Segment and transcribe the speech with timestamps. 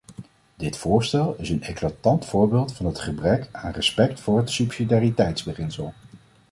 [0.55, 5.93] Dit voorstel is een eclatant voorbeeld van het gebrek aan respect voor het subsidiariteitsbeginsel.